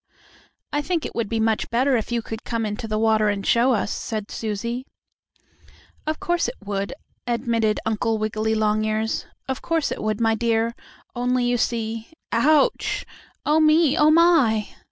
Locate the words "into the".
2.65-2.97